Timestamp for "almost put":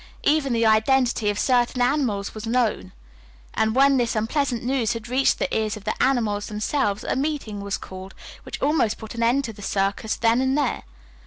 8.63-9.13